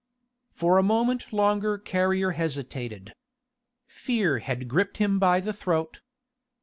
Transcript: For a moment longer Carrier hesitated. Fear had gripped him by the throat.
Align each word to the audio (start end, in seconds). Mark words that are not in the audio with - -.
For 0.49 0.79
a 0.79 0.81
moment 0.81 1.31
longer 1.31 1.77
Carrier 1.77 2.31
hesitated. 2.31 3.13
Fear 3.85 4.39
had 4.39 4.67
gripped 4.67 4.97
him 4.97 5.19
by 5.19 5.39
the 5.39 5.53
throat. 5.53 5.99